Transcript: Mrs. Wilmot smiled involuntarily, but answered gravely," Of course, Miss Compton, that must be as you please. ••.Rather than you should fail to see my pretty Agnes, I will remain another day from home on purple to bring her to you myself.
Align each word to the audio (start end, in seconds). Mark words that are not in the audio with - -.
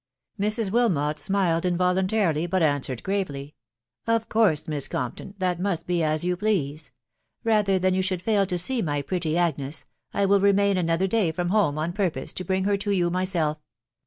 Mrs. 0.39 0.71
Wilmot 0.71 1.19
smiled 1.19 1.63
involuntarily, 1.63 2.47
but 2.47 2.63
answered 2.63 3.03
gravely," 3.03 3.53
Of 4.07 4.29
course, 4.29 4.67
Miss 4.67 4.87
Compton, 4.87 5.35
that 5.37 5.59
must 5.59 5.85
be 5.85 6.01
as 6.01 6.23
you 6.23 6.35
please. 6.35 6.85
••.Rather 7.43 7.77
than 7.77 7.93
you 7.93 8.01
should 8.01 8.23
fail 8.23 8.47
to 8.47 8.57
see 8.57 8.81
my 8.81 9.03
pretty 9.03 9.37
Agnes, 9.37 9.85
I 10.11 10.25
will 10.25 10.39
remain 10.39 10.75
another 10.75 11.05
day 11.05 11.31
from 11.31 11.49
home 11.49 11.77
on 11.77 11.93
purple 11.93 12.25
to 12.25 12.43
bring 12.43 12.63
her 12.63 12.77
to 12.77 12.89
you 12.89 13.11
myself. 13.11 13.59